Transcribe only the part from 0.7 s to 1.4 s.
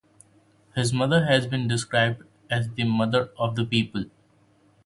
His mother